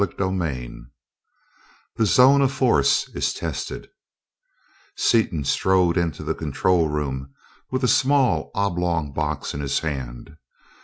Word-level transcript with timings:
CHAPTER 0.03 0.43
IV 0.43 0.71
The 1.97 2.07
Zone 2.07 2.41
of 2.41 2.51
Force 2.51 3.07
Is 3.09 3.35
Tested 3.35 3.87
Seaton 4.97 5.43
strode 5.43 5.95
into 5.95 6.23
the 6.23 6.33
control 6.33 6.87
room 6.87 7.31
with 7.69 7.83
a 7.83 7.87
small 7.87 8.49
oblong 8.55 9.13
box 9.13 9.53
in 9.53 9.59
his 9.59 9.77
hand. 9.81 10.37